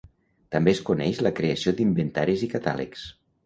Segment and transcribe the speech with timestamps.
[0.55, 3.09] També es coneix la creació d'inventaris i catàlegs.